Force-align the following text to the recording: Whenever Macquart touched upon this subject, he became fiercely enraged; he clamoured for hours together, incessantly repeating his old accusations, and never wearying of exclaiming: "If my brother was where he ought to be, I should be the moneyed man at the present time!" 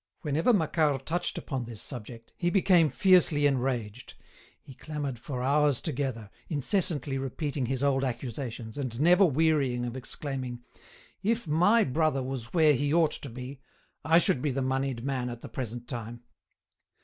Whenever 0.21 0.51
Macquart 0.51 1.05
touched 1.05 1.37
upon 1.37 1.65
this 1.65 1.79
subject, 1.79 2.33
he 2.35 2.49
became 2.49 2.89
fiercely 2.89 3.45
enraged; 3.45 4.15
he 4.59 4.73
clamoured 4.73 5.19
for 5.19 5.43
hours 5.43 5.79
together, 5.79 6.31
incessantly 6.49 7.19
repeating 7.19 7.67
his 7.67 7.83
old 7.83 8.03
accusations, 8.03 8.79
and 8.79 8.99
never 8.99 9.23
wearying 9.23 9.85
of 9.85 9.95
exclaiming: 9.95 10.63
"If 11.21 11.47
my 11.47 11.83
brother 11.83 12.23
was 12.23 12.51
where 12.51 12.73
he 12.73 12.91
ought 12.91 13.11
to 13.11 13.29
be, 13.29 13.59
I 14.03 14.17
should 14.17 14.41
be 14.41 14.49
the 14.49 14.63
moneyed 14.63 15.03
man 15.05 15.29
at 15.29 15.41
the 15.41 15.49
present 15.49 15.87
time!" 15.87 16.23